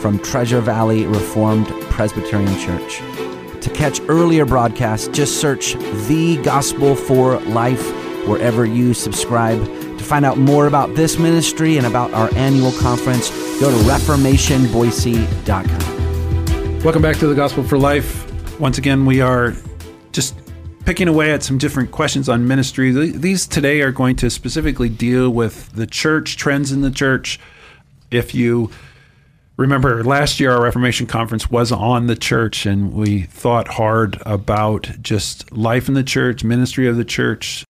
from 0.00 0.18
Treasure 0.18 0.60
Valley 0.60 1.06
Reformed 1.06 1.68
Presbyterian 1.90 2.58
Church. 2.58 3.00
To 3.60 3.70
catch 3.74 4.00
earlier 4.08 4.46
broadcasts, 4.46 5.08
just 5.08 5.40
search 5.40 5.74
The 6.08 6.38
Gospel 6.42 6.96
for 6.96 7.38
Life 7.40 7.86
wherever 8.26 8.64
you 8.64 8.94
subscribe. 8.94 9.62
To 9.62 10.04
find 10.04 10.24
out 10.24 10.38
more 10.38 10.66
about 10.66 10.94
this 10.94 11.18
ministry 11.18 11.76
and 11.76 11.86
about 11.86 12.14
our 12.14 12.32
annual 12.34 12.72
conference, 12.72 13.28
go 13.60 13.70
to 13.70 13.76
reformationboise.com. 13.84 16.82
Welcome 16.82 17.02
back 17.02 17.18
to 17.18 17.26
the 17.26 17.34
Gospel 17.34 17.62
for 17.62 17.76
Life. 17.76 18.58
Once 18.58 18.78
again, 18.78 19.04
we 19.04 19.20
are 19.20 19.52
just 20.12 20.34
picking 20.86 21.08
away 21.08 21.32
at 21.32 21.42
some 21.42 21.58
different 21.58 21.90
questions 21.90 22.26
on 22.28 22.48
ministry. 22.48 22.92
These 22.92 23.46
today 23.46 23.82
are 23.82 23.92
going 23.92 24.16
to 24.16 24.30
specifically 24.30 24.88
deal 24.88 25.28
with 25.28 25.70
the 25.72 25.86
church, 25.86 26.38
trends 26.38 26.72
in 26.72 26.80
the 26.80 26.90
church. 26.90 27.38
If 28.10 28.34
you 28.34 28.70
remember 29.60 30.02
last 30.02 30.40
year 30.40 30.52
our 30.52 30.62
reformation 30.62 31.06
conference 31.06 31.50
was 31.50 31.70
on 31.70 32.06
the 32.06 32.16
church 32.16 32.64
and 32.64 32.94
we 32.94 33.22
thought 33.24 33.68
hard 33.68 34.20
about 34.24 34.90
just 35.02 35.52
life 35.52 35.86
in 35.86 35.92
the 35.92 36.02
church 36.02 36.42
ministry 36.42 36.88
of 36.88 36.96
the 36.96 37.04
church 37.04 37.62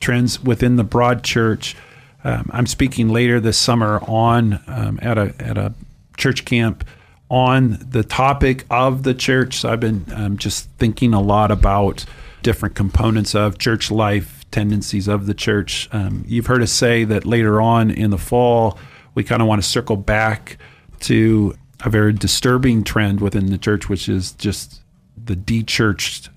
trends 0.00 0.42
within 0.42 0.76
the 0.76 0.84
broad 0.84 1.22
church. 1.22 1.76
Um, 2.24 2.50
i'm 2.54 2.66
speaking 2.66 3.10
later 3.10 3.40
this 3.40 3.58
summer 3.58 4.00
on 4.04 4.58
um, 4.66 4.98
at 5.02 5.18
a 5.18 5.34
at 5.38 5.58
a 5.58 5.74
church 6.16 6.46
camp 6.46 6.88
on 7.28 7.78
the 7.90 8.02
topic 8.02 8.64
of 8.70 9.02
the 9.02 9.12
church. 9.12 9.58
So 9.58 9.68
i've 9.70 9.80
been 9.80 10.06
um, 10.14 10.38
just 10.38 10.70
thinking 10.78 11.12
a 11.12 11.20
lot 11.20 11.50
about 11.50 12.06
different 12.42 12.74
components 12.74 13.34
of 13.34 13.58
church 13.58 13.90
life 13.90 14.46
tendencies 14.50 15.08
of 15.08 15.26
the 15.26 15.34
church. 15.34 15.90
Um, 15.92 16.24
you've 16.26 16.46
heard 16.46 16.62
us 16.62 16.72
say 16.72 17.04
that 17.04 17.26
later 17.26 17.60
on 17.60 17.90
in 17.90 18.08
the 18.08 18.18
fall 18.18 18.78
we 19.14 19.24
kind 19.24 19.42
of 19.42 19.48
want 19.48 19.62
to 19.62 19.68
circle 19.68 19.96
back 19.96 20.56
to 21.00 21.56
a 21.84 21.90
very 21.90 22.12
disturbing 22.12 22.84
trend 22.84 23.20
within 23.20 23.50
the 23.50 23.58
church, 23.58 23.88
which 23.88 24.08
is 24.08 24.32
just 24.32 24.80
the 25.22 25.36
de-churched 25.36 26.30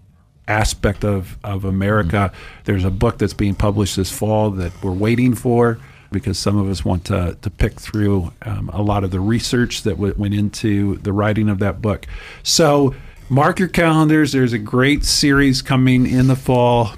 aspect 0.48 1.04
of, 1.04 1.38
of 1.44 1.66
America. 1.66 2.32
Mm-hmm. 2.34 2.62
There's 2.66 2.86
a 2.86 2.92
book 2.92 3.18
that's 3.18 3.34
being 3.34 3.56
published 3.56 3.96
this 3.96 4.12
fall 4.12 4.52
that 4.52 4.72
we're 4.84 4.92
waiting 4.92 5.34
for 5.34 5.80
because 6.12 6.38
some 6.38 6.58
of 6.58 6.70
us 6.70 6.84
want 6.84 7.06
to, 7.06 7.38
to 7.42 7.50
pick 7.50 7.80
through 7.80 8.34
um, 8.42 8.70
a 8.74 8.82
lot 8.82 9.04
of 9.04 9.12
the 9.12 9.20
research 9.20 9.84
that 9.84 9.92
w- 9.92 10.14
went 10.18 10.34
into 10.34 10.98
the 10.98 11.14
writing 11.14 11.48
of 11.48 11.60
that 11.60 11.82
book. 11.82 12.06
So 12.44 12.94
mark 13.30 13.60
your 13.60 13.70
calendars. 13.70 14.34
There's 14.34 14.52
a 14.52 14.60
great 14.60 15.06
series 15.06 15.62
coming 15.62 16.06
in 16.06 16.28
the 16.28 16.36
fall 16.36 16.92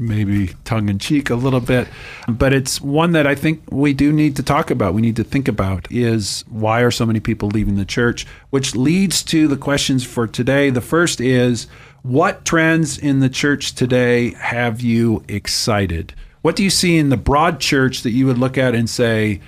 maybe 0.00 0.48
tongue 0.64 0.88
in 0.88 0.98
cheek 0.98 1.30
a 1.30 1.34
little 1.34 1.60
bit, 1.60 1.86
but 2.28 2.52
it's 2.52 2.80
one 2.80 3.12
that 3.12 3.26
I 3.26 3.34
think 3.34 3.62
we 3.70 3.92
do 3.92 4.12
need 4.12 4.36
to 4.36 4.42
talk 4.42 4.70
about. 4.70 4.94
We 4.94 5.02
need 5.02 5.16
to 5.16 5.24
think 5.24 5.46
about 5.46 5.86
is 5.92 6.44
why 6.48 6.80
are 6.80 6.90
so 6.90 7.06
many 7.06 7.20
people 7.20 7.48
leaving 7.50 7.76
the 7.76 7.84
church, 7.84 8.26
which 8.48 8.74
leads 8.74 9.22
to 9.24 9.46
the 9.46 9.56
questions 9.56 10.04
for 10.04 10.26
today. 10.26 10.70
The 10.70 10.80
first 10.80 11.20
is 11.20 11.66
what 12.02 12.44
trends 12.44 12.98
in 12.98 13.20
the 13.20 13.28
church 13.28 13.74
today 13.74 14.30
have 14.30 14.80
you 14.80 15.22
excited? 15.28 16.14
What 16.42 16.56
do 16.56 16.64
you 16.64 16.70
see 16.70 16.96
in 16.96 17.10
the 17.10 17.18
broad 17.18 17.60
church 17.60 18.02
that 18.02 18.12
you 18.12 18.26
would 18.26 18.38
look 18.38 18.56
at 18.56 18.74
and 18.74 18.88
say, 18.88 19.40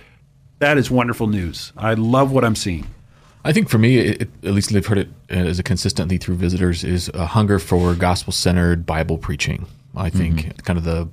that 0.59 0.77
is 0.77 0.91
wonderful 0.91 1.27
news? 1.27 1.73
I 1.77 1.95
love 1.95 2.31
what 2.31 2.45
I'm 2.45 2.55
seeing. 2.55 2.87
I 3.45 3.53
think 3.53 3.69
for 3.69 3.79
me, 3.79 3.99
it, 3.99 4.23
at 4.45 4.53
least 4.53 4.73
I've 4.73 4.87
heard 4.87 4.99
it 4.99 5.09
uh, 5.31 5.35
as 5.35 5.59
a 5.59 5.63
consistently 5.63 6.19
through 6.19 6.37
visitors, 6.37 6.85
is 6.85 7.09
a 7.09 7.27
hunger 7.27 7.59
for 7.59 7.95
gospel 7.95 8.33
centered 8.33 8.87
Bible 8.87 9.19
preaching. 9.19 9.67
I 9.97 10.11
think 10.11 10.41
mm-hmm. 10.41 10.51
kind 10.59 10.79
of 10.79 10.85
the 10.85 11.09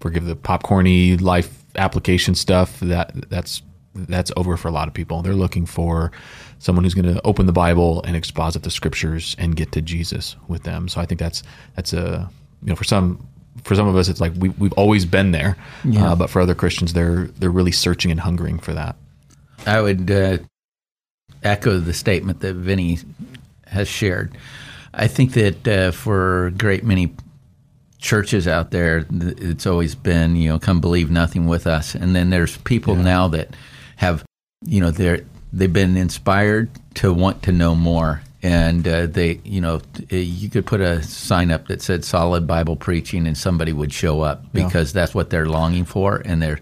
forgive 0.00 0.24
the 0.24 0.36
popcorny 0.36 1.20
life 1.20 1.64
application 1.76 2.34
stuff 2.34 2.78
that 2.80 3.30
that's 3.30 3.62
that's 3.94 4.30
over 4.36 4.56
for 4.56 4.68
a 4.68 4.70
lot 4.70 4.88
of 4.88 4.94
people. 4.94 5.22
They're 5.22 5.34
looking 5.34 5.66
for 5.66 6.12
someone 6.58 6.84
who's 6.84 6.94
going 6.94 7.12
to 7.12 7.20
open 7.24 7.46
the 7.46 7.52
Bible 7.52 8.02
and 8.02 8.16
exposit 8.16 8.62
the 8.62 8.70
scriptures 8.70 9.34
and 9.38 9.56
get 9.56 9.72
to 9.72 9.82
Jesus 9.82 10.36
with 10.46 10.62
them. 10.62 10.88
So 10.88 11.00
I 11.00 11.06
think 11.06 11.18
that's 11.18 11.42
that's 11.76 11.92
a 11.92 12.30
you 12.62 12.68
know 12.68 12.76
for 12.76 12.84
some 12.84 13.26
for 13.64 13.74
some 13.74 13.88
of 13.88 13.96
us 13.96 14.08
it's 14.08 14.20
like 14.20 14.32
we 14.36 14.50
we've 14.50 14.72
always 14.74 15.04
been 15.04 15.32
there, 15.32 15.56
yeah. 15.84 16.12
uh, 16.12 16.16
but 16.16 16.30
for 16.30 16.40
other 16.40 16.54
Christians 16.54 16.92
they're 16.92 17.24
they're 17.38 17.50
really 17.50 17.72
searching 17.72 18.10
and 18.10 18.20
hungering 18.20 18.58
for 18.58 18.72
that. 18.74 18.96
I 19.66 19.80
would 19.80 20.10
uh, 20.10 20.38
echo 21.42 21.78
the 21.78 21.94
statement 21.94 22.40
that 22.40 22.54
Vinny 22.54 22.98
has 23.66 23.88
shared. 23.88 24.36
I 24.94 25.06
think 25.06 25.32
that 25.32 25.68
uh, 25.68 25.90
for 25.92 26.46
a 26.46 26.50
great 26.50 26.84
many 26.84 27.14
churches 27.98 28.46
out 28.46 28.70
there, 28.70 29.06
it's 29.10 29.66
always 29.66 29.94
been, 29.94 30.36
you 30.36 30.48
know, 30.48 30.58
come 30.58 30.80
believe 30.80 31.10
nothing 31.10 31.46
with 31.46 31.66
us. 31.66 31.94
And 31.94 32.14
then 32.14 32.30
there's 32.30 32.56
people 32.58 32.96
yeah. 32.96 33.02
now 33.02 33.28
that 33.28 33.56
have, 33.96 34.24
you 34.64 34.80
know, 34.80 34.90
they're, 34.90 35.24
they've 35.52 35.72
been 35.72 35.96
inspired 35.96 36.70
to 36.94 37.12
want 37.12 37.42
to 37.44 37.52
know 37.52 37.74
more. 37.74 38.22
And 38.40 38.86
uh, 38.86 39.06
they, 39.06 39.40
you 39.44 39.60
know, 39.60 39.80
you 40.10 40.48
could 40.48 40.64
put 40.64 40.80
a 40.80 41.02
sign 41.02 41.50
up 41.50 41.66
that 41.66 41.82
said 41.82 42.04
solid 42.04 42.46
Bible 42.46 42.76
preaching 42.76 43.26
and 43.26 43.36
somebody 43.36 43.72
would 43.72 43.92
show 43.92 44.20
up 44.20 44.52
because 44.52 44.94
yeah. 44.94 45.00
that's 45.00 45.14
what 45.14 45.30
they're 45.30 45.48
longing 45.48 45.84
for. 45.84 46.22
And 46.24 46.40
they're, 46.40 46.60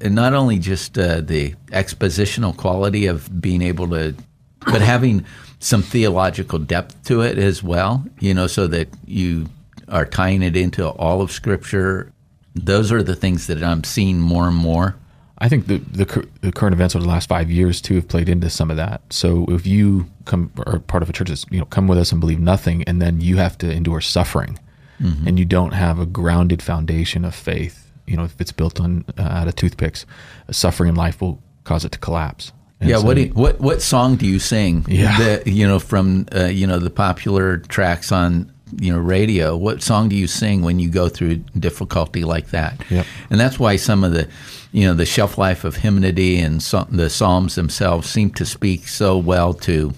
and 0.00 0.14
not 0.14 0.32
only 0.32 0.58
just 0.58 0.98
uh, 0.98 1.20
the 1.20 1.54
expositional 1.66 2.56
quality 2.56 3.06
of 3.06 3.40
being 3.40 3.60
able 3.60 3.88
to, 3.90 4.14
but 4.60 4.80
having 4.80 5.26
some 5.58 5.82
theological 5.82 6.58
depth 6.58 7.04
to 7.04 7.20
it 7.20 7.36
as 7.36 7.62
well, 7.62 8.04
you 8.18 8.32
know, 8.32 8.46
so 8.46 8.66
that 8.66 8.88
you 9.06 9.46
are 9.88 10.06
tying 10.06 10.42
it 10.42 10.56
into 10.56 10.88
all 10.88 11.20
of 11.20 11.30
Scripture. 11.30 12.12
Those 12.54 12.92
are 12.92 13.02
the 13.02 13.16
things 13.16 13.46
that 13.48 13.62
I'm 13.62 13.84
seeing 13.84 14.20
more 14.20 14.48
and 14.48 14.56
more. 14.56 14.96
I 15.38 15.48
think 15.48 15.66
the, 15.66 15.78
the, 15.78 16.28
the 16.42 16.52
current 16.52 16.74
events 16.74 16.94
over 16.94 17.02
the 17.02 17.08
last 17.08 17.28
five 17.28 17.50
years 17.50 17.80
too 17.80 17.96
have 17.96 18.08
played 18.08 18.28
into 18.28 18.48
some 18.48 18.70
of 18.70 18.76
that. 18.76 19.02
So 19.10 19.44
if 19.48 19.66
you 19.66 20.06
come 20.24 20.50
are 20.66 20.78
part 20.78 21.02
of 21.02 21.10
a 21.10 21.12
church 21.12 21.28
that's 21.28 21.44
you 21.50 21.58
know 21.58 21.66
come 21.66 21.88
with 21.88 21.98
us 21.98 22.12
and 22.12 22.20
believe 22.20 22.40
nothing, 22.40 22.82
and 22.84 23.02
then 23.02 23.20
you 23.20 23.36
have 23.36 23.58
to 23.58 23.70
endure 23.70 24.00
suffering, 24.00 24.58
mm-hmm. 25.00 25.26
and 25.26 25.38
you 25.38 25.44
don't 25.44 25.72
have 25.72 25.98
a 25.98 26.06
grounded 26.06 26.62
foundation 26.62 27.24
of 27.24 27.34
faith. 27.34 27.90
You 28.06 28.16
know, 28.16 28.24
if 28.24 28.40
it's 28.40 28.52
built 28.52 28.80
on 28.80 29.04
uh, 29.18 29.22
out 29.22 29.48
of 29.48 29.56
toothpicks, 29.56 30.06
suffering 30.50 30.90
in 30.90 30.94
life 30.94 31.20
will 31.20 31.42
cause 31.64 31.84
it 31.84 31.92
to 31.92 31.98
collapse. 31.98 32.52
And 32.80 32.90
yeah, 32.90 32.98
so, 32.98 33.04
what, 33.04 33.16
you, 33.16 33.26
what 33.28 33.60
what 33.60 33.82
song 33.82 34.16
do 34.16 34.26
you 34.26 34.38
sing? 34.38 34.84
Yeah, 34.88 35.18
the, 35.18 35.50
you 35.50 35.66
know 35.66 35.78
from 35.78 36.26
uh, 36.34 36.44
you 36.44 36.66
know 36.66 36.78
the 36.78 36.90
popular 36.90 37.58
tracks 37.58 38.12
on 38.12 38.52
you 38.80 38.92
know 38.92 38.98
radio 38.98 39.56
what 39.56 39.82
song 39.82 40.08
do 40.08 40.16
you 40.16 40.26
sing 40.26 40.62
when 40.62 40.78
you 40.78 40.88
go 40.88 41.08
through 41.08 41.36
difficulty 41.58 42.24
like 42.24 42.50
that 42.50 42.80
yep. 42.90 43.06
and 43.30 43.38
that's 43.38 43.58
why 43.58 43.76
some 43.76 44.04
of 44.04 44.12
the 44.12 44.28
you 44.72 44.86
know 44.86 44.94
the 44.94 45.06
shelf 45.06 45.38
life 45.38 45.64
of 45.64 45.76
hymnody 45.76 46.38
and 46.38 46.62
so, 46.62 46.86
the 46.90 47.10
psalms 47.10 47.54
themselves 47.54 48.08
seem 48.08 48.30
to 48.30 48.44
speak 48.44 48.88
so 48.88 49.16
well 49.16 49.54
to 49.54 49.92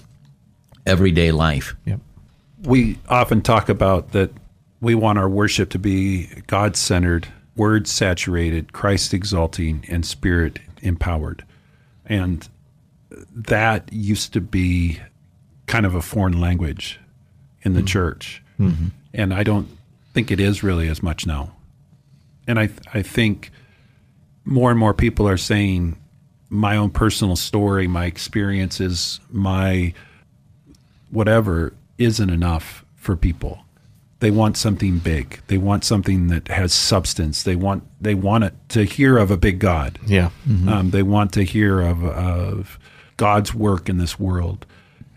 everyday 0.85 1.31
life 1.31 1.75
yep. 1.85 1.99
we 2.63 2.97
often 3.09 3.41
talk 3.41 3.69
about 3.69 4.11
that 4.11 4.31
we 4.81 4.93
want 4.93 5.17
our 5.17 5.29
worship 5.29 5.69
to 5.69 5.79
be 5.79 6.27
god-centered 6.47 7.27
word 7.55 7.87
saturated 7.87 8.73
christ 8.73 9.13
exalting 9.13 9.83
and 9.89 10.05
spirit 10.05 10.59
empowered 10.81 11.43
and 12.05 12.49
that 13.33 13.91
used 13.91 14.33
to 14.33 14.41
be 14.41 14.99
kind 15.65 15.85
of 15.85 15.95
a 15.95 16.01
foreign 16.01 16.39
language 16.39 16.99
in 17.63 17.73
the 17.73 17.79
mm-hmm. 17.79 17.87
church 17.87 18.41
Mm-hmm. 18.59 18.87
And 19.13 19.33
I 19.33 19.43
don't 19.43 19.67
think 20.13 20.31
it 20.31 20.39
is 20.39 20.63
really 20.63 20.87
as 20.87 21.03
much 21.03 21.25
now. 21.25 21.51
And 22.47 22.59
I, 22.59 22.69
I 22.93 23.01
think 23.01 23.51
more 24.45 24.71
and 24.71 24.79
more 24.79 24.93
people 24.93 25.27
are 25.27 25.37
saying 25.37 25.97
my 26.49 26.77
own 26.77 26.89
personal 26.89 27.35
story, 27.35 27.87
my 27.87 28.05
experiences, 28.05 29.19
my 29.29 29.93
whatever 31.11 31.73
isn't 31.97 32.29
enough 32.29 32.85
for 32.95 33.15
people. 33.15 33.59
They 34.19 34.31
want 34.31 34.57
something 34.57 34.97
big. 34.97 35.41
They 35.47 35.57
want 35.59 35.83
something 35.83 36.27
that 36.27 36.47
has 36.47 36.73
substance. 36.73 37.43
They 37.43 37.55
want 37.55 37.83
they 38.01 38.15
want 38.15 38.45
it 38.45 38.53
to 38.69 38.83
hear 38.83 39.17
of 39.17 39.29
a 39.29 39.37
big 39.37 39.59
God. 39.59 39.99
Yeah. 40.07 40.31
Mm-hmm. 40.47 40.69
Um, 40.69 40.89
they 40.89 41.03
want 41.03 41.33
to 41.33 41.43
hear 41.43 41.81
of 41.81 42.03
of 42.03 42.79
God's 43.17 43.53
work 43.53 43.89
in 43.89 43.97
this 43.97 44.19
world. 44.19 44.65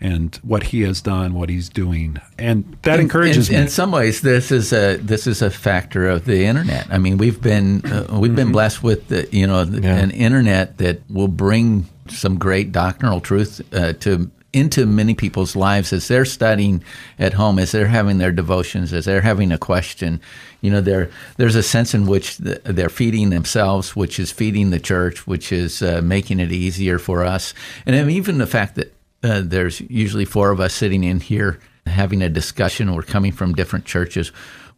And 0.01 0.35
what 0.43 0.63
he 0.63 0.81
has 0.81 0.99
done, 1.01 1.33
what 1.33 1.49
he's 1.49 1.69
doing, 1.69 2.17
and 2.39 2.77
that 2.81 2.99
encourages 2.99 3.49
in, 3.49 3.55
me. 3.55 3.61
In 3.61 3.67
some 3.67 3.91
ways, 3.91 4.21
this 4.21 4.51
is 4.51 4.73
a 4.73 4.97
this 4.97 5.27
is 5.27 5.41
a 5.41 5.49
factor 5.51 6.09
of 6.09 6.25
the 6.25 6.45
internet. 6.45 6.87
I 6.89 6.97
mean, 6.97 7.17
we've 7.17 7.41
been 7.41 7.85
uh, 7.85 8.19
we've 8.19 8.35
been 8.35 8.51
blessed 8.51 8.81
with 8.83 9.07
the, 9.09 9.27
you 9.31 9.45
know 9.47 9.61
Yeah. 9.63 9.97
an 9.97 10.11
internet 10.11 10.77
that 10.79 11.01
will 11.09 11.27
bring 11.27 11.87
some 12.09 12.37
great 12.37 12.71
doctrinal 12.71 13.21
truth 13.21 13.61
uh, 13.73 13.93
to 14.01 14.29
into 14.53 14.85
many 14.85 15.13
people's 15.13 15.55
lives 15.55 15.93
as 15.93 16.09
they're 16.09 16.25
studying 16.25 16.83
at 17.17 17.31
home, 17.33 17.57
as 17.57 17.71
they're 17.71 17.87
having 17.87 18.17
their 18.17 18.33
devotions, 18.33 18.91
as 18.91 19.05
they're 19.05 19.21
having 19.21 19.49
a 19.53 19.57
question. 19.57 20.19
You 20.61 20.71
know, 20.71 20.81
there 20.81 21.09
there's 21.37 21.55
a 21.55 21.63
sense 21.63 21.93
in 21.93 22.05
which 22.05 22.37
th- 22.37 22.59
they're 22.65 22.89
feeding 22.89 23.29
themselves, 23.29 23.95
which 23.95 24.19
is 24.19 24.31
feeding 24.31 24.71
the 24.71 24.79
church, 24.79 25.25
which 25.25 25.51
is 25.51 25.81
uh, 25.81 26.01
making 26.03 26.39
it 26.39 26.51
easier 26.51 26.99
for 26.99 27.23
us, 27.23 27.53
and 27.85 28.09
even 28.11 28.39
the 28.39 28.47
fact 28.47 28.75
that 28.75 28.93
uh, 29.23 29.41
there's 29.43 29.81
usually 29.81 30.25
four 30.25 30.51
of 30.51 30.59
us 30.59 30.73
sitting 30.73 31.03
in 31.03 31.19
here 31.19 31.59
having 31.85 32.21
a 32.21 32.29
discussion. 32.29 32.93
We're 32.93 33.03
coming 33.03 33.31
from 33.31 33.53
different 33.53 33.85
churches. 33.85 34.31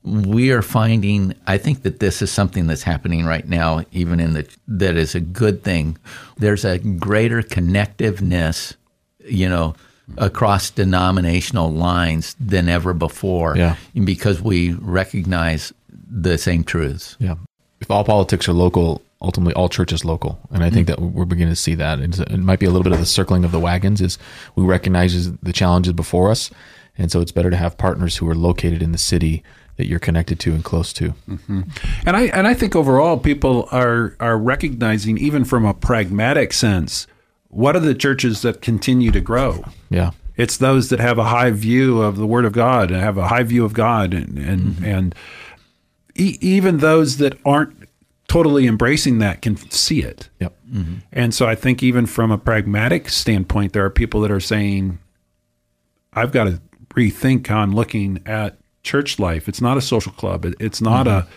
We 0.03 0.51
are 0.51 0.61
finding, 0.61 1.33
I 1.47 1.57
think 1.57 1.83
that 1.83 1.99
this 1.99 2.21
is 2.21 2.29
something 2.29 2.67
that's 2.67 2.83
happening 2.83 3.25
right 3.25 3.47
now, 3.47 3.85
even 3.91 4.19
in 4.19 4.33
the, 4.33 4.47
that 4.67 4.97
is 4.97 5.15
a 5.15 5.21
good 5.21 5.63
thing. 5.63 5.97
There's 6.37 6.65
a 6.65 6.79
greater 6.79 7.41
connectiveness, 7.41 8.75
you 9.19 9.47
know, 9.47 9.75
across 10.17 10.69
denominational 10.69 11.71
lines 11.71 12.35
than 12.37 12.67
ever 12.67 12.93
before. 12.93 13.55
Yeah. 13.55 13.77
Because 13.93 14.41
we 14.41 14.73
recognize 14.73 15.73
the 15.89 16.37
same 16.37 16.65
truths. 16.65 17.15
Yeah. 17.19 17.35
If 17.79 17.89
all 17.89 18.03
politics 18.03 18.49
are 18.49 18.53
local, 18.53 19.01
ultimately 19.23 19.53
all 19.53 19.69
church 19.69 19.91
is 19.93 20.03
local, 20.05 20.39
and 20.51 20.63
I 20.63 20.69
think 20.69 20.87
Mm-hmm. 20.87 21.03
that 21.05 21.11
we're 21.13 21.25
beginning 21.25 21.53
to 21.53 21.59
see 21.59 21.75
that. 21.75 21.99
It's, 21.99 22.19
it 22.19 22.37
might 22.37 22.59
be 22.59 22.65
a 22.65 22.69
little 22.69 22.83
bit 22.83 22.93
of 22.93 22.99
the 22.99 23.05
circling 23.05 23.45
of 23.45 23.51
the 23.51 23.59
wagons. 23.59 24.01
Is 24.01 24.17
we 24.55 24.63
recognize 24.63 25.31
the 25.37 25.53
challenges 25.53 25.93
before 25.93 26.29
us, 26.31 26.51
and 26.97 27.11
so 27.11 27.21
it's 27.21 27.31
better 27.31 27.49
to 27.49 27.57
have 27.57 27.77
partners 27.77 28.17
who 28.17 28.27
are 28.29 28.35
located 28.35 28.81
in 28.83 28.91
the 28.91 28.97
city 28.97 29.43
that 29.77 29.87
you're 29.87 29.97
connected 29.99 30.39
to 30.41 30.51
and 30.53 30.63
close 30.63 30.93
to. 30.93 31.13
And 32.05 32.15
I 32.17 32.23
and 32.27 32.47
I 32.47 32.53
think 32.53 32.75
overall 32.75 33.17
people 33.17 33.67
are 33.71 34.15
are 34.19 34.37
recognizing 34.37 35.17
even 35.17 35.45
from 35.45 35.65
a 35.65 35.73
pragmatic 35.73 36.53
sense 36.53 37.07
what 37.47 37.75
are 37.75 37.79
the 37.79 37.95
churches 37.95 38.41
that 38.41 38.61
continue 38.61 39.11
to 39.11 39.21
grow. 39.21 39.63
Yeah. 39.89 40.11
It's 40.35 40.57
those 40.57 40.89
that 40.89 40.99
have 40.99 41.17
a 41.19 41.25
high 41.25 41.51
view 41.51 42.01
of 42.01 42.17
the 42.17 42.25
Word 42.27 42.45
of 42.45 42.53
God 42.53 42.89
and 42.91 42.99
have 42.99 43.17
a 43.17 43.27
high 43.27 43.43
view 43.43 43.63
of 43.65 43.73
God, 43.73 44.13
and 44.13 44.37
and 44.37 44.83
and 44.83 45.15
e- 46.15 46.37
even 46.41 46.77
those 46.77 47.17
that 47.17 47.37
aren't 47.45 47.82
totally 48.33 48.65
embracing 48.65 49.19
that 49.19 49.43
can 49.43 49.55
see 49.69 50.01
it. 50.01 50.27
Yep. 50.39 50.57
Mm-hmm. 50.71 50.95
And 51.11 51.35
so 51.35 51.45
I 51.45 51.53
think 51.53 51.83
even 51.83 52.07
from 52.07 52.31
a 52.31 52.37
pragmatic 52.39 53.09
standpoint, 53.09 53.73
there 53.73 53.85
are 53.85 53.91
people 53.91 54.21
that 54.21 54.31
are 54.31 54.39
saying, 54.39 54.97
I've 56.13 56.31
got 56.31 56.45
to 56.45 56.59
rethink 56.95 57.51
I'm 57.51 57.73
looking 57.73 58.23
at 58.25 58.57
church 58.81 59.19
life. 59.19 59.47
It's 59.47 59.61
not 59.61 59.77
a 59.77 59.81
social 59.81 60.11
club. 60.13 60.45
It, 60.45 60.55
it's 60.59 60.81
not 60.81 61.05
a 61.05 61.11
mm-hmm. 61.11 61.29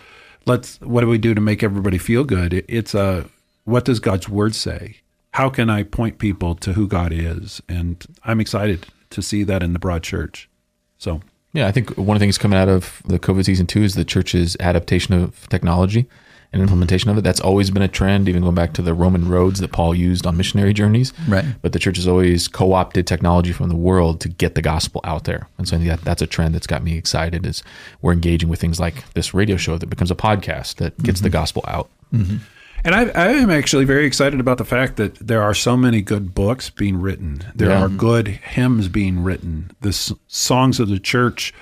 let's 0.47 0.81
what 0.81 1.01
do 1.01 1.07
we 1.07 1.19
do 1.19 1.35
to 1.35 1.41
make 1.41 1.61
everybody 1.61 1.99
feel 1.99 2.23
good? 2.23 2.51
It, 2.51 2.65
it's 2.67 2.95
a 2.95 3.29
what 3.65 3.85
does 3.85 3.99
God's 3.99 4.27
word 4.27 4.55
say? 4.55 4.97
How 5.33 5.51
can 5.51 5.69
I 5.69 5.83
point 5.83 6.17
people 6.17 6.55
to 6.55 6.73
who 6.73 6.87
God 6.87 7.13
is? 7.13 7.61
And 7.69 8.03
I'm 8.23 8.41
excited 8.41 8.87
to 9.11 9.21
see 9.21 9.43
that 9.43 9.61
in 9.61 9.73
the 9.73 9.79
broad 9.79 10.01
church. 10.01 10.49
So 10.97 11.21
Yeah, 11.53 11.67
I 11.67 11.71
think 11.71 11.95
one 11.95 12.17
of 12.17 12.19
the 12.19 12.23
things 12.23 12.39
coming 12.39 12.57
out 12.57 12.69
of 12.69 13.03
the 13.05 13.19
COVID 13.19 13.45
season 13.45 13.67
two 13.67 13.83
is 13.83 13.93
the 13.93 14.03
church's 14.03 14.57
adaptation 14.59 15.13
of 15.13 15.47
technology 15.49 16.07
and 16.53 16.61
implementation 16.61 17.09
of 17.09 17.17
it. 17.17 17.23
That's 17.23 17.39
always 17.39 17.69
been 17.71 17.81
a 17.81 17.87
trend, 17.87 18.29
even 18.29 18.41
going 18.41 18.55
back 18.55 18.73
to 18.73 18.81
the 18.81 18.93
Roman 18.93 19.29
roads 19.29 19.59
that 19.59 19.71
Paul 19.71 19.93
used 19.93 20.25
on 20.25 20.37
missionary 20.37 20.73
journeys. 20.73 21.13
Right. 21.27 21.45
But 21.61 21.73
the 21.73 21.79
church 21.79 21.97
has 21.97 22.07
always 22.07 22.47
co-opted 22.47 23.05
technology 23.05 23.51
from 23.51 23.69
the 23.69 23.75
world 23.75 24.21
to 24.21 24.29
get 24.29 24.55
the 24.55 24.61
gospel 24.61 25.01
out 25.03 25.25
there, 25.25 25.47
and 25.57 25.67
so 25.67 25.75
I 25.75 25.79
think 25.79 25.89
that 25.89 26.01
that's 26.01 26.21
a 26.21 26.27
trend 26.27 26.55
that's 26.55 26.67
got 26.67 26.83
me 26.83 26.97
excited. 26.97 27.45
Is 27.45 27.63
we're 28.01 28.13
engaging 28.13 28.49
with 28.49 28.59
things 28.61 28.79
like 28.79 29.13
this 29.13 29.33
radio 29.33 29.57
show 29.57 29.77
that 29.77 29.87
becomes 29.87 30.11
a 30.11 30.15
podcast 30.15 30.75
that 30.75 30.97
gets 31.03 31.21
the 31.21 31.27
mm-hmm. 31.27 31.33
gospel 31.33 31.63
out. 31.67 31.89
Mm-hmm. 32.13 32.37
And 32.85 32.95
I, 32.95 33.05
I 33.07 33.27
am 33.33 33.49
actually 33.49 33.85
very 33.85 34.05
excited 34.05 34.39
about 34.39 34.59
the 34.59 34.63
fact 34.65 34.97
that 34.97 35.15
there 35.15 35.41
are 35.41 35.53
so 35.53 35.75
many 35.75 36.01
good 36.01 36.33
books 36.33 36.69
being 36.69 37.01
written. 37.01 37.41
There 37.55 37.69
Yeah. 37.69 37.83
are 37.83 37.89
good 37.89 38.27
hymns 38.27 38.87
being 38.87 39.23
written. 39.23 39.71
The 39.81 39.89
s- 39.89 40.13
songs 40.27 40.79
of 40.79 40.87
the 40.87 40.99
church. 40.99 41.53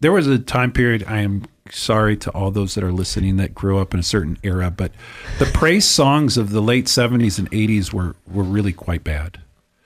There 0.00 0.12
was 0.12 0.26
a 0.26 0.38
time 0.38 0.70
period. 0.70 1.04
I 1.08 1.20
am 1.20 1.46
sorry 1.72 2.16
to 2.18 2.30
all 2.30 2.50
those 2.50 2.74
that 2.74 2.84
are 2.84 2.92
listening 2.92 3.36
that 3.38 3.54
grew 3.54 3.78
up 3.78 3.94
in 3.94 4.00
a 4.00 4.02
certain 4.02 4.38
era, 4.42 4.70
but 4.70 4.92
the 5.38 5.46
praise 5.46 5.86
songs 5.86 6.36
of 6.36 6.50
the 6.50 6.60
late 6.60 6.88
seventies 6.88 7.38
and 7.38 7.48
eighties 7.52 7.92
were 7.92 8.14
were 8.26 8.42
really 8.42 8.72
quite 8.72 9.04
bad, 9.04 9.38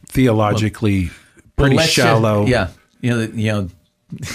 theologically 0.09 1.11
pretty 1.57 1.77
let's 1.77 1.93
just- 1.93 2.07
shallow. 2.07 2.47
yeah, 2.47 2.69
you 3.01 3.11
know, 3.11 3.21
you 3.35 3.53
know, 3.53 3.69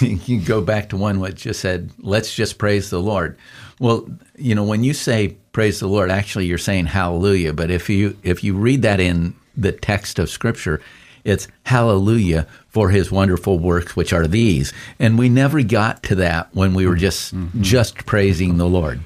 you 0.00 0.40
go 0.40 0.60
back 0.60 0.88
to 0.90 0.96
one 0.96 1.20
what 1.20 1.34
just 1.34 1.60
said, 1.60 1.90
"Let's 1.98 2.34
just 2.34 2.58
praise 2.58 2.90
the 2.90 3.00
Lord." 3.00 3.36
Well, 3.78 4.08
you 4.36 4.54
know, 4.54 4.64
when 4.64 4.84
you 4.84 4.92
say 4.92 5.36
praise 5.52 5.80
the 5.80 5.88
Lord, 5.88 6.10
actually 6.10 6.46
you're 6.46 6.58
saying 6.58 6.86
hallelujah. 6.86 7.52
But 7.52 7.70
if 7.70 7.88
you 7.88 8.16
if 8.22 8.44
you 8.44 8.54
read 8.54 8.82
that 8.82 9.00
in 9.00 9.34
the 9.56 9.72
text 9.72 10.18
of 10.18 10.28
Scripture, 10.30 10.80
it's 11.24 11.48
hallelujah 11.64 12.46
for 12.68 12.90
His 12.90 13.10
wonderful 13.10 13.58
works, 13.58 13.96
which 13.96 14.12
are 14.12 14.26
these. 14.26 14.72
And 14.98 15.18
we 15.18 15.28
never 15.28 15.62
got 15.62 16.02
to 16.04 16.14
that 16.16 16.54
when 16.54 16.74
we 16.74 16.86
were 16.86 16.96
just 16.96 17.34
mm-hmm. 17.34 17.62
just 17.62 18.06
praising 18.06 18.58
the 18.58 18.66
Lord. 18.66 19.00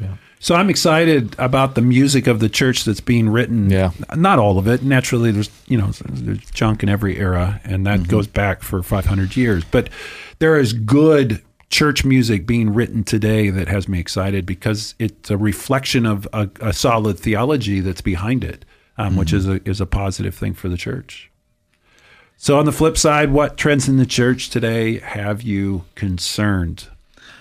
So 0.44 0.54
I'm 0.54 0.68
excited 0.68 1.34
about 1.38 1.74
the 1.74 1.80
music 1.80 2.26
of 2.26 2.38
the 2.38 2.50
church 2.50 2.84
that's 2.84 3.00
being 3.00 3.30
written. 3.30 3.70
Yeah. 3.70 3.92
Not 4.14 4.38
all 4.38 4.58
of 4.58 4.68
it. 4.68 4.82
Naturally, 4.82 5.30
there's 5.30 5.48
you 5.68 5.78
know 5.78 5.90
there's 6.04 6.50
junk 6.50 6.82
in 6.82 6.90
every 6.90 7.18
era, 7.18 7.62
and 7.64 7.86
that 7.86 8.00
mm-hmm. 8.00 8.10
goes 8.10 8.26
back 8.26 8.62
for 8.62 8.82
500 8.82 9.38
years. 9.38 9.64
But 9.64 9.88
there 10.40 10.58
is 10.58 10.74
good 10.74 11.42
church 11.70 12.04
music 12.04 12.46
being 12.46 12.74
written 12.74 13.04
today 13.04 13.48
that 13.48 13.68
has 13.68 13.88
me 13.88 13.98
excited 13.98 14.44
because 14.44 14.94
it's 14.98 15.30
a 15.30 15.38
reflection 15.38 16.04
of 16.04 16.28
a, 16.34 16.50
a 16.60 16.74
solid 16.74 17.18
theology 17.18 17.80
that's 17.80 18.02
behind 18.02 18.44
it, 18.44 18.66
um, 18.98 19.16
which 19.16 19.30
mm-hmm. 19.30 19.38
is 19.38 19.48
a 19.48 19.68
is 19.68 19.80
a 19.80 19.86
positive 19.86 20.34
thing 20.34 20.52
for 20.52 20.68
the 20.68 20.76
church. 20.76 21.30
So 22.36 22.58
on 22.58 22.66
the 22.66 22.72
flip 22.72 22.98
side, 22.98 23.30
what 23.32 23.56
trends 23.56 23.88
in 23.88 23.96
the 23.96 24.06
church 24.06 24.50
today 24.50 24.98
have 24.98 25.42
you 25.42 25.84
concerned? 25.94 26.88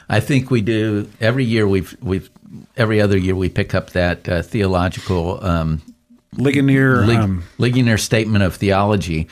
I 0.07 0.19
think 0.19 0.49
we 0.51 0.61
do 0.61 1.09
every 1.19 1.43
year. 1.45 1.67
We've 1.67 1.95
we've 2.01 2.29
every 2.77 3.01
other 3.01 3.17
year 3.17 3.35
we 3.35 3.49
pick 3.49 3.73
up 3.73 3.91
that 3.91 4.29
uh, 4.29 4.41
theological 4.41 5.43
um, 5.43 5.81
Ligonier 6.37 7.05
Lig- 7.05 7.17
um, 7.17 7.43
Ligonier 7.57 7.97
statement 7.97 8.43
of 8.43 8.55
theology, 8.55 9.27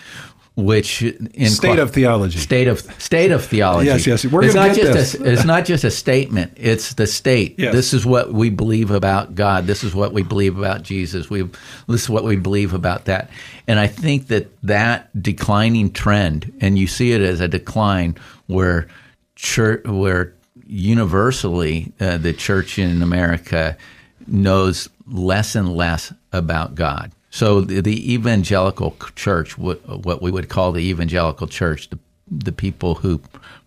which 0.55 1.01
in 1.01 1.49
state 1.49 1.79
of 1.79 1.91
theology. 1.91 2.37
state 2.37 2.67
of 2.67 2.81
state 3.01 3.31
of 3.31 3.43
theology. 3.43 3.87
Yes, 3.87 4.05
yes, 4.05 4.25
we're 4.25 4.43
it's 4.43 4.53
not 4.53 4.75
get 4.75 4.93
just 4.93 4.93
this. 4.93 5.15
A, 5.15 5.31
it's 5.31 5.45
not 5.45 5.65
just 5.65 5.83
a 5.83 5.91
statement. 5.91 6.53
It's 6.57 6.93
the 6.95 7.07
state. 7.07 7.55
Yes. 7.57 7.73
This 7.73 7.93
is 7.93 8.05
what 8.05 8.33
we 8.33 8.49
believe 8.49 8.91
about 8.91 9.33
God. 9.33 9.65
This 9.65 9.83
is 9.83 9.95
what 9.95 10.11
we 10.11 10.23
believe 10.23 10.57
about 10.57 10.83
Jesus. 10.83 11.29
We 11.29 11.43
this 11.87 12.03
is 12.03 12.09
what 12.09 12.25
we 12.25 12.35
believe 12.35 12.73
about 12.73 13.05
that. 13.05 13.29
And 13.67 13.79
I 13.79 13.87
think 13.87 14.27
that 14.27 14.49
that 14.63 15.09
declining 15.21 15.93
trend, 15.93 16.51
and 16.59 16.77
you 16.77 16.87
see 16.87 17.13
it 17.13 17.21
as 17.21 17.39
a 17.39 17.47
decline 17.47 18.15
where 18.47 18.87
church 19.35 19.85
where 19.85 20.33
universally 20.67 21.93
uh, 21.99 22.17
the 22.17 22.33
church 22.33 22.77
in 22.77 23.01
America 23.01 23.77
knows 24.27 24.89
less 25.07 25.55
and 25.55 25.73
less 25.73 26.13
about 26.33 26.75
God. 26.75 27.11
So 27.31 27.61
the, 27.61 27.81
the 27.81 28.13
evangelical 28.13 28.95
church, 29.15 29.57
what, 29.57 30.05
what 30.05 30.21
we 30.21 30.29
would 30.29 30.49
call 30.49 30.73
the 30.73 30.87
evangelical 30.87 31.47
church, 31.47 31.89
the, 31.89 31.97
the 32.29 32.51
people 32.51 32.95
who 32.95 33.21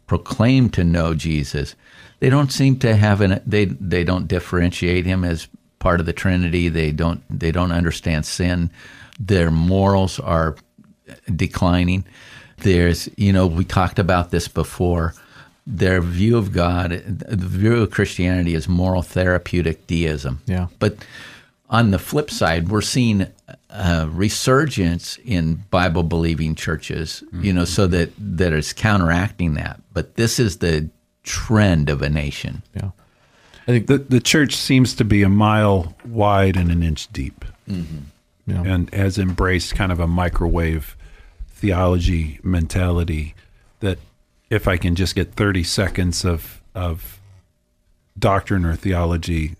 proclaim 0.06 0.68
to 0.70 0.84
know 0.84 1.14
Jesus, 1.14 1.74
they 2.20 2.30
don't 2.30 2.52
seem 2.52 2.78
to 2.78 2.94
have 2.94 3.20
an 3.20 3.42
they 3.44 3.64
they 3.64 4.04
don't 4.04 4.28
differentiate 4.28 5.04
him 5.04 5.24
as 5.24 5.48
part 5.78 6.00
of 6.00 6.06
the 6.06 6.12
Trinity. 6.12 6.68
They 6.68 6.92
don't 6.92 7.22
they 7.28 7.50
don't 7.50 7.72
understand 7.72 8.24
sin. 8.26 8.70
Their 9.18 9.50
morals 9.50 10.20
are 10.20 10.56
declining. 11.34 12.04
There's 12.58 13.08
you 13.16 13.32
know 13.32 13.46
we 13.46 13.64
talked 13.64 13.98
about 13.98 14.30
this 14.30 14.46
before. 14.48 15.14
Their 15.66 16.02
view 16.02 16.36
of 16.36 16.52
God, 16.52 16.90
the 16.90 17.36
view 17.36 17.82
of 17.82 17.90
Christianity 17.90 18.54
is 18.54 18.68
moral 18.68 19.00
therapeutic 19.00 19.86
deism. 19.86 20.42
Yeah. 20.44 20.66
But 20.78 20.98
on 21.70 21.90
the 21.90 21.98
flip 21.98 22.30
side, 22.30 22.68
we're 22.68 22.82
seeing 22.82 23.26
a 23.74 24.08
resurgence 24.08 25.18
in 25.24 25.64
Bible 25.70 26.04
believing 26.04 26.54
churches, 26.54 27.24
you 27.32 27.52
know, 27.52 27.64
so 27.64 27.86
that, 27.88 28.12
that 28.18 28.52
is 28.52 28.72
counteracting 28.72 29.54
that. 29.54 29.80
But 29.92 30.14
this 30.14 30.38
is 30.38 30.58
the 30.58 30.88
trend 31.24 31.90
of 31.90 32.00
a 32.00 32.08
nation. 32.08 32.62
Yeah. 32.74 32.90
I 33.66 33.72
think 33.72 33.86
the 33.86 33.98
the 33.98 34.20
church 34.20 34.56
seems 34.56 34.94
to 34.96 35.04
be 35.04 35.22
a 35.22 35.28
mile 35.28 35.96
wide 36.04 36.56
and 36.56 36.70
an 36.70 36.82
inch 36.82 37.10
deep, 37.12 37.44
mm-hmm. 37.68 37.98
Yeah. 38.46 38.62
and 38.62 38.92
has 38.92 39.18
embraced 39.18 39.74
kind 39.74 39.90
of 39.90 39.98
a 39.98 40.06
microwave 40.06 40.96
theology 41.48 42.40
mentality 42.42 43.34
that 43.80 43.98
if 44.50 44.68
I 44.68 44.76
can 44.76 44.94
just 44.94 45.14
get 45.14 45.32
thirty 45.32 45.64
seconds 45.64 46.26
of 46.26 46.60
of 46.74 47.18
doctrine 48.18 48.66
or 48.66 48.76
theology, 48.76 49.56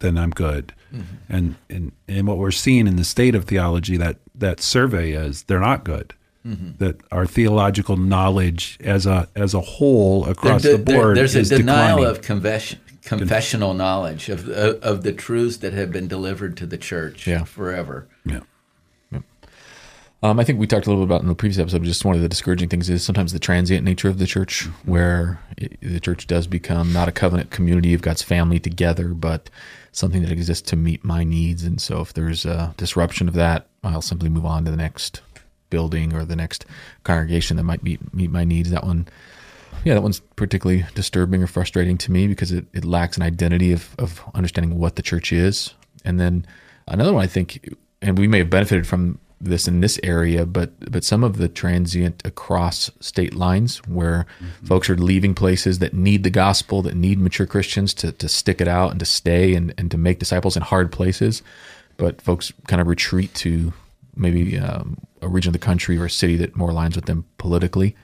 then 0.00 0.16
I'm 0.18 0.30
good. 0.30 0.72
Mm-hmm. 0.92 1.02
And 1.28 1.54
and 1.68 1.92
and 2.08 2.26
what 2.26 2.38
we're 2.38 2.50
seeing 2.50 2.86
in 2.86 2.96
the 2.96 3.04
state 3.04 3.34
of 3.34 3.44
theology 3.44 3.96
that 3.98 4.16
that 4.34 4.60
survey 4.60 5.12
is 5.12 5.42
they're 5.44 5.60
not 5.60 5.84
good. 5.84 6.14
Mm-hmm. 6.46 6.70
That 6.78 7.00
our 7.12 7.26
theological 7.26 7.96
knowledge 7.96 8.78
as 8.80 9.04
a 9.06 9.28
as 9.36 9.54
a 9.54 9.60
whole 9.60 10.24
across 10.26 10.62
There- 10.62 10.76
the 10.78 10.82
there- 10.84 10.96
board 11.02 11.16
there's 11.16 11.36
a 11.36 11.40
is 11.40 11.48
denial 11.50 11.96
declining. 11.98 12.04
of 12.16 12.22
confession, 12.22 12.78
confessional 13.02 13.74
knowledge 13.74 14.28
of, 14.28 14.48
of 14.48 14.76
of 14.82 15.02
the 15.02 15.12
truths 15.12 15.58
that 15.58 15.72
have 15.74 15.90
been 15.92 16.08
delivered 16.08 16.56
to 16.58 16.66
the 16.66 16.78
church 16.78 17.26
Yeah. 17.26 17.44
forever. 17.44 18.06
yeah. 18.24 18.40
Um, 20.20 20.40
I 20.40 20.44
think 20.44 20.58
we 20.58 20.66
talked 20.66 20.86
a 20.86 20.90
little 20.90 21.04
bit 21.04 21.12
about 21.12 21.22
in 21.22 21.28
the 21.28 21.34
previous 21.36 21.60
episode. 21.60 21.84
Just 21.84 22.04
one 22.04 22.16
of 22.16 22.22
the 22.22 22.28
discouraging 22.28 22.68
things 22.68 22.90
is 22.90 23.04
sometimes 23.04 23.32
the 23.32 23.38
transient 23.38 23.84
nature 23.84 24.08
of 24.08 24.18
the 24.18 24.26
church, 24.26 24.64
where 24.84 25.40
it, 25.56 25.78
the 25.80 26.00
church 26.00 26.26
does 26.26 26.48
become 26.48 26.92
not 26.92 27.06
a 27.06 27.12
covenant 27.12 27.50
community 27.50 27.94
of 27.94 28.02
God's 28.02 28.22
family 28.22 28.58
together, 28.58 29.08
but 29.10 29.48
something 29.92 30.22
that 30.22 30.32
exists 30.32 30.68
to 30.70 30.76
meet 30.76 31.04
my 31.04 31.22
needs. 31.22 31.62
And 31.62 31.80
so, 31.80 32.00
if 32.00 32.14
there's 32.14 32.44
a 32.44 32.74
disruption 32.76 33.28
of 33.28 33.34
that, 33.34 33.68
I'll 33.84 34.02
simply 34.02 34.28
move 34.28 34.44
on 34.44 34.64
to 34.64 34.72
the 34.72 34.76
next 34.76 35.20
building 35.70 36.12
or 36.12 36.24
the 36.24 36.34
next 36.34 36.66
congregation 37.04 37.56
that 37.56 37.62
might 37.62 37.84
meet 37.84 38.12
meet 38.12 38.32
my 38.32 38.42
needs. 38.42 38.70
That 38.70 38.82
one, 38.82 39.06
yeah, 39.84 39.94
that 39.94 40.02
one's 40.02 40.18
particularly 40.34 40.84
disturbing 40.96 41.44
or 41.44 41.46
frustrating 41.46 41.96
to 41.98 42.10
me 42.10 42.26
because 42.26 42.50
it, 42.50 42.66
it 42.72 42.84
lacks 42.84 43.16
an 43.16 43.22
identity 43.22 43.70
of, 43.70 43.94
of 44.00 44.20
understanding 44.34 44.80
what 44.80 44.96
the 44.96 45.02
church 45.02 45.32
is. 45.32 45.74
And 46.04 46.18
then 46.18 46.44
another 46.88 47.12
one, 47.12 47.22
I 47.22 47.28
think, 47.28 47.72
and 48.02 48.18
we 48.18 48.26
may 48.26 48.38
have 48.38 48.50
benefited 48.50 48.84
from 48.84 49.20
this 49.40 49.68
in 49.68 49.80
this 49.80 50.00
area, 50.02 50.44
but 50.44 50.72
but 50.90 51.04
some 51.04 51.22
of 51.22 51.36
the 51.36 51.48
transient 51.48 52.22
across 52.24 52.90
state 53.00 53.34
lines 53.34 53.78
where 53.86 54.26
folks 54.64 54.90
are 54.90 54.96
leaving 54.96 55.34
places 55.34 55.78
that 55.78 55.94
need 55.94 56.24
the 56.24 56.30
gospel, 56.30 56.82
that 56.82 56.96
need 56.96 57.18
mature 57.18 57.46
Christians 57.46 57.94
to, 57.94 58.12
to 58.12 58.28
stick 58.28 58.60
it 58.60 58.68
out 58.68 58.90
and 58.90 59.00
to 59.00 59.06
stay 59.06 59.54
and, 59.54 59.72
and 59.78 59.90
to 59.90 59.98
make 59.98 60.18
disciples 60.18 60.56
in 60.56 60.62
hard 60.62 60.90
places. 60.90 61.42
But 61.96 62.20
folks 62.20 62.52
kind 62.66 62.80
of 62.80 62.88
retreat 62.88 63.34
to 63.36 63.72
maybe 64.16 64.58
um, 64.58 64.98
a 65.22 65.28
region 65.28 65.50
of 65.50 65.60
the 65.60 65.66
country 65.66 65.96
or 65.98 66.06
a 66.06 66.10
city 66.10 66.36
that 66.36 66.56
more 66.56 66.70
aligns 66.70 66.96
with 66.96 67.06
them 67.06 67.24
politically. 67.38 67.96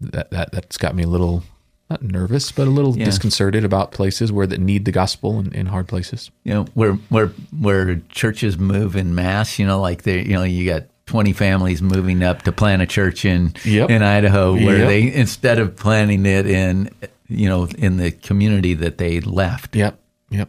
That, 0.00 0.30
that 0.30 0.52
that's 0.52 0.76
got 0.76 0.94
me 0.94 1.04
a 1.04 1.08
little 1.08 1.44
not 1.90 2.02
nervous, 2.02 2.50
but 2.50 2.66
a 2.66 2.70
little 2.70 2.96
Yeah. 2.96 3.04
disconcerted 3.04 3.64
about 3.64 3.92
places 3.92 4.32
where 4.32 4.46
that 4.46 4.60
need 4.60 4.84
the 4.86 4.92
gospel 4.92 5.38
in, 5.38 5.52
in 5.52 5.66
hard 5.66 5.86
places. 5.86 6.30
You 6.44 6.54
know, 6.54 6.64
where 6.74 6.92
where 7.10 7.28
where 7.58 7.96
churches 8.08 8.58
move 8.58 8.96
in 8.96 9.14
mass. 9.14 9.58
You 9.58 9.66
know, 9.66 9.80
like 9.80 10.02
they, 10.02 10.22
you 10.22 10.32
know, 10.32 10.44
you 10.44 10.64
got 10.64 10.84
twenty 11.06 11.32
families 11.34 11.82
moving 11.82 12.22
up 12.22 12.42
to 12.42 12.52
plant 12.52 12.80
a 12.82 12.86
church 12.86 13.24
in 13.24 13.52
Yep. 13.64 13.90
in 13.90 14.02
Idaho, 14.02 14.54
where 14.54 14.78
Yep. 14.78 14.88
they 14.88 15.12
instead 15.12 15.58
of 15.58 15.76
planting 15.76 16.24
it 16.24 16.46
in, 16.46 16.88
you 17.28 17.48
know, 17.48 17.66
in 17.78 17.98
the 17.98 18.10
community 18.10 18.72
that 18.74 18.96
they 18.98 19.20
left. 19.20 19.76
Yep. 19.76 19.98
Yep. 20.30 20.48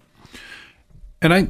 And 1.21 1.33
I, 1.33 1.47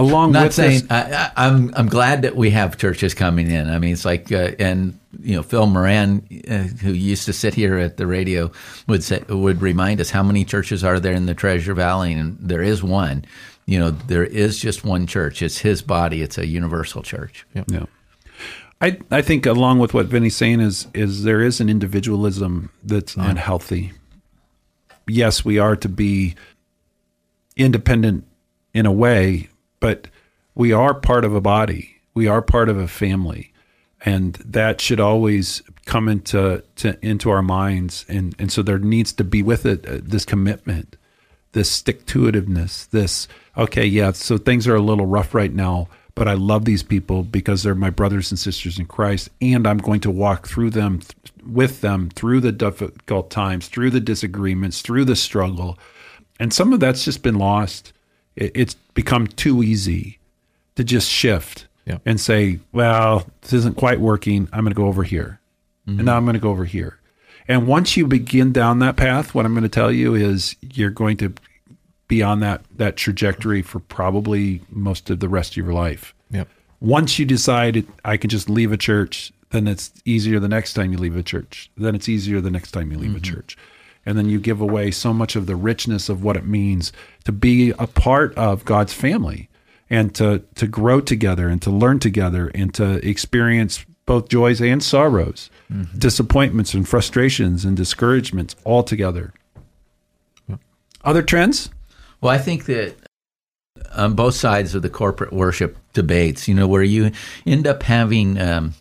along 0.00 0.32
Not 0.32 0.44
with 0.44 0.54
saying 0.54 0.80
this, 0.80 0.90
I, 0.90 1.30
I, 1.36 1.46
I'm 1.46 1.72
I'm 1.74 1.88
glad 1.88 2.22
that 2.22 2.34
we 2.34 2.50
have 2.50 2.76
churches 2.78 3.14
coming 3.14 3.50
in. 3.50 3.68
I 3.68 3.78
mean, 3.78 3.92
it's 3.92 4.04
like 4.04 4.32
uh, 4.32 4.52
and 4.58 4.98
you 5.20 5.36
know 5.36 5.42
Phil 5.42 5.66
Moran, 5.66 6.26
uh, 6.48 6.62
who 6.82 6.92
used 6.92 7.26
to 7.26 7.32
sit 7.32 7.54
here 7.54 7.78
at 7.78 7.96
the 7.96 8.06
radio, 8.06 8.50
would 8.86 9.04
say 9.04 9.22
would 9.28 9.60
remind 9.62 10.00
us 10.00 10.10
how 10.10 10.22
many 10.22 10.44
churches 10.44 10.82
are 10.82 10.98
there 10.98 11.12
in 11.12 11.26
the 11.26 11.34
Treasure 11.34 11.74
Valley, 11.74 12.12
and 12.12 12.38
there 12.40 12.62
is 12.62 12.82
one. 12.82 13.24
You 13.66 13.78
know, 13.78 13.90
there 13.90 14.24
is 14.24 14.58
just 14.58 14.84
one 14.84 15.06
church. 15.06 15.42
It's 15.42 15.58
His 15.58 15.82
body. 15.82 16.22
It's 16.22 16.38
a 16.38 16.46
universal 16.46 17.02
church. 17.02 17.46
Yeah. 17.54 17.84
I 18.80 18.98
I 19.10 19.20
think 19.20 19.44
along 19.46 19.78
with 19.78 19.92
what 19.92 20.06
Vinny's 20.06 20.36
saying 20.36 20.60
is 20.60 20.86
is 20.94 21.24
there 21.24 21.42
is 21.42 21.60
an 21.60 21.68
individualism 21.68 22.70
that's 22.82 23.16
unhealthy. 23.16 23.92
Yes, 25.06 25.44
we 25.44 25.58
are 25.58 25.76
to 25.76 25.88
be 25.88 26.34
independent 27.56 28.24
in 28.72 28.86
a 28.86 28.92
way, 28.92 29.49
but 29.80 30.08
we 30.54 30.72
are 30.72 30.94
part 30.94 31.24
of 31.24 31.34
a 31.34 31.40
body. 31.40 31.96
We 32.14 32.26
are 32.26 32.42
part 32.42 32.68
of 32.68 32.78
a 32.78 32.88
family. 32.88 33.52
And 34.02 34.34
that 34.36 34.80
should 34.80 35.00
always 35.00 35.62
come 35.84 36.08
into 36.08 36.62
to, 36.76 36.98
into 37.04 37.28
our 37.28 37.42
minds 37.42 38.06
and 38.08 38.34
and 38.38 38.50
so 38.50 38.62
there 38.62 38.78
needs 38.78 39.12
to 39.12 39.24
be 39.24 39.42
with 39.42 39.66
it 39.66 39.86
uh, 39.86 39.98
this 40.02 40.24
commitment 40.24 40.96
this 41.52 41.70
stick 41.70 42.06
to 42.06 42.20
itiveness, 42.20 42.88
this, 42.90 43.26
okay, 43.56 43.84
yeah, 43.84 44.12
so 44.12 44.38
things 44.38 44.68
are 44.68 44.76
a 44.76 44.80
little 44.80 45.06
rough 45.06 45.34
right 45.34 45.52
now, 45.52 45.88
but 46.14 46.28
I 46.28 46.34
love 46.34 46.64
these 46.64 46.82
people 46.82 47.22
because 47.22 47.62
they're 47.62 47.74
my 47.74 47.90
brothers 47.90 48.30
and 48.30 48.38
sisters 48.38 48.78
in 48.78 48.86
Christ, 48.86 49.30
and 49.40 49.66
I'm 49.66 49.78
going 49.78 50.00
to 50.00 50.10
walk 50.10 50.46
through 50.46 50.70
them, 50.70 51.00
th- 51.00 51.32
with 51.44 51.80
them, 51.80 52.10
through 52.10 52.40
the 52.40 52.52
difficult 52.52 53.30
times, 53.30 53.68
through 53.68 53.90
the 53.90 54.00
disagreements, 54.00 54.82
through 54.82 55.04
the 55.06 55.16
struggle. 55.16 55.78
And 56.38 56.52
some 56.52 56.72
of 56.72 56.80
that's 56.80 57.04
just 57.04 57.22
been 57.22 57.36
lost. 57.36 57.92
It, 58.36 58.52
it's 58.54 58.74
become 58.94 59.26
too 59.26 59.62
easy 59.62 60.18
to 60.76 60.84
just 60.84 61.08
shift 61.08 61.66
Yeah. 61.86 61.98
and 62.04 62.20
say, 62.20 62.60
well, 62.72 63.26
this 63.42 63.52
isn't 63.52 63.76
quite 63.76 64.00
working. 64.00 64.48
I'm 64.52 64.64
going 64.64 64.72
to 64.72 64.76
go 64.76 64.86
over 64.86 65.02
here. 65.02 65.40
And 65.86 65.96
now 65.98 66.02
mm-hmm. 66.02 66.10
I'm 66.10 66.24
going 66.24 66.34
to 66.34 66.40
go 66.40 66.50
over 66.50 66.64
here. 66.64 66.98
And 67.48 67.66
once 67.66 67.96
you 67.96 68.06
begin 68.06 68.52
down 68.52 68.78
that 68.78 68.96
path, 68.96 69.34
what 69.34 69.44
I'm 69.44 69.54
going 69.54 69.64
to 69.64 69.68
tell 69.68 69.90
you 69.90 70.14
is 70.14 70.54
you're 70.60 70.90
going 70.90 71.16
to 71.16 71.34
be 72.06 72.22
on 72.22 72.40
that 72.40 72.62
that 72.76 72.96
trajectory 72.96 73.62
for 73.62 73.80
probably 73.80 74.60
most 74.70 75.10
of 75.10 75.20
the 75.20 75.28
rest 75.28 75.52
of 75.52 75.56
your 75.56 75.72
life. 75.72 76.14
Yep. 76.30 76.48
Once 76.80 77.18
you 77.18 77.24
decide 77.24 77.86
I 78.04 78.16
can 78.16 78.30
just 78.30 78.48
leave 78.48 78.72
a 78.72 78.76
church, 78.76 79.32
then 79.50 79.66
it's 79.66 79.92
easier 80.04 80.38
the 80.38 80.48
next 80.48 80.74
time 80.74 80.92
you 80.92 80.98
leave 80.98 81.16
a 81.16 81.22
church. 81.22 81.70
Then 81.76 81.94
it's 81.94 82.08
easier 82.08 82.40
the 82.40 82.50
next 82.50 82.70
time 82.70 82.90
you 82.92 82.98
leave 82.98 83.12
a 83.12 83.20
mm-hmm. 83.20 83.34
church. 83.34 83.56
And 84.06 84.16
then 84.16 84.28
you 84.28 84.40
give 84.40 84.60
away 84.60 84.90
so 84.90 85.12
much 85.12 85.36
of 85.36 85.46
the 85.46 85.56
richness 85.56 86.08
of 86.08 86.24
what 86.24 86.36
it 86.36 86.46
means 86.46 86.92
to 87.24 87.32
be 87.32 87.70
a 87.78 87.86
part 87.86 88.34
of 88.36 88.64
God's 88.64 88.94
family 88.94 89.48
and 89.90 90.14
to 90.14 90.42
to 90.54 90.66
grow 90.66 91.00
together 91.00 91.48
and 91.48 91.60
to 91.62 91.70
learn 91.70 91.98
together 91.98 92.50
and 92.54 92.72
to 92.74 93.06
experience 93.06 93.84
both 94.06 94.28
joys 94.28 94.60
and 94.60 94.82
sorrows, 94.82 95.50
disappointments 95.96 96.74
and 96.74 96.88
frustrations 96.88 97.64
and 97.64 97.76
discouragements 97.76 98.56
all 98.64 98.82
together. 98.82 99.32
Other 101.04 101.22
trends? 101.22 101.70
Well, 102.20 102.32
I 102.32 102.38
think 102.38 102.64
that 102.64 102.96
on 103.96 104.14
both 104.14 104.34
sides 104.34 104.74
of 104.74 104.82
the 104.82 104.90
corporate 104.90 105.32
worship 105.32 105.76
debates, 105.92 106.48
you 106.48 106.54
know, 106.54 106.66
where 106.66 106.82
you 106.82 107.12
end 107.46 107.66
up 107.66 107.82
having 107.82 108.40
um, 108.40 108.74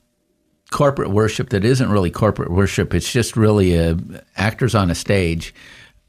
corporate 0.71 1.09
worship 1.09 1.49
that 1.49 1.65
isn't 1.65 1.89
really 1.89 2.11
corporate 2.11 2.51
worship, 2.51 2.93
it's 2.93 3.11
just 3.11 3.35
really 3.35 3.79
uh, 3.79 3.95
actors 4.35 4.75
on 4.75 4.91
a 4.91 4.95
stage. 4.95 5.53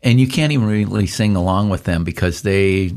And 0.03 0.19
you 0.19 0.27
can't 0.27 0.53
even 0.53 0.67
really 0.67 1.07
sing 1.07 1.37
along 1.37 1.69
with 1.69 1.85
them 1.85 2.05
because 2.05 2.43
they 2.43 2.95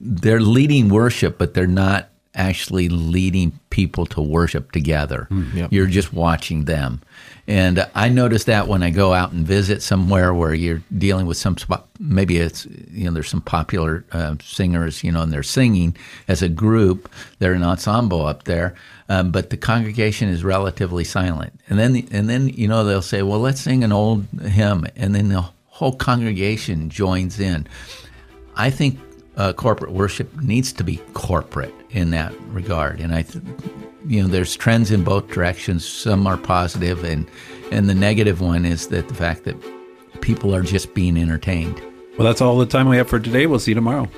they're 0.00 0.40
leading 0.40 0.88
worship, 0.88 1.38
but 1.38 1.54
they're 1.54 1.66
not 1.66 2.09
actually 2.34 2.88
leading 2.88 3.58
people 3.70 4.06
to 4.06 4.20
worship 4.20 4.72
together. 4.72 5.26
Yep. 5.54 5.72
You're 5.72 5.86
just 5.86 6.12
watching 6.12 6.64
them. 6.64 7.00
And 7.48 7.84
I 7.96 8.08
notice 8.08 8.44
that 8.44 8.68
when 8.68 8.84
I 8.84 8.90
go 8.90 9.12
out 9.12 9.32
and 9.32 9.44
visit 9.44 9.82
somewhere 9.82 10.32
where 10.32 10.54
you're 10.54 10.82
dealing 10.96 11.26
with 11.26 11.36
some 11.36 11.58
spot, 11.58 11.88
maybe 11.98 12.36
it's, 12.36 12.66
you 12.92 13.06
know, 13.06 13.10
there's 13.10 13.28
some 13.28 13.40
popular 13.40 14.04
uh, 14.12 14.36
singers, 14.40 15.02
you 15.02 15.10
know, 15.10 15.22
and 15.22 15.32
they're 15.32 15.42
singing 15.42 15.96
as 16.28 16.42
a 16.42 16.48
group, 16.48 17.10
they're 17.40 17.54
an 17.54 17.64
ensemble 17.64 18.24
up 18.24 18.44
there, 18.44 18.76
um, 19.08 19.32
but 19.32 19.50
the 19.50 19.56
congregation 19.56 20.28
is 20.28 20.44
relatively 20.44 21.02
silent. 21.02 21.58
And 21.68 21.80
then, 21.80 22.06
and 22.12 22.30
then, 22.30 22.48
you 22.50 22.68
know, 22.68 22.84
they'll 22.84 23.02
say, 23.02 23.22
well, 23.22 23.40
let's 23.40 23.60
sing 23.60 23.82
an 23.82 23.90
old 23.90 24.26
hymn. 24.42 24.86
And 24.94 25.16
then 25.16 25.30
the 25.30 25.44
whole 25.66 25.96
congregation 25.96 26.90
joins 26.90 27.40
in. 27.40 27.66
I 28.54 28.70
think 28.70 29.00
uh, 29.36 29.52
corporate 29.52 29.92
worship 29.92 30.34
needs 30.42 30.72
to 30.74 30.84
be 30.84 30.96
corporate 31.14 31.74
in 31.90 32.10
that 32.10 32.32
regard, 32.48 33.00
and 33.00 33.14
I, 33.14 33.22
th- 33.22 33.44
you 34.06 34.22
know, 34.22 34.28
there's 34.28 34.56
trends 34.56 34.90
in 34.90 35.04
both 35.04 35.28
directions. 35.28 35.86
Some 35.86 36.26
are 36.26 36.36
positive, 36.36 37.04
and 37.04 37.28
and 37.70 37.88
the 37.88 37.94
negative 37.94 38.40
one 38.40 38.64
is 38.64 38.88
that 38.88 39.08
the 39.08 39.14
fact 39.14 39.44
that 39.44 39.56
people 40.20 40.54
are 40.54 40.62
just 40.62 40.94
being 40.94 41.16
entertained. 41.16 41.80
Well, 42.18 42.26
that's 42.26 42.40
all 42.40 42.58
the 42.58 42.66
time 42.66 42.88
we 42.88 42.96
have 42.96 43.08
for 43.08 43.20
today. 43.20 43.46
We'll 43.46 43.60
see 43.60 43.70
you 43.70 43.76
tomorrow. 43.76 44.08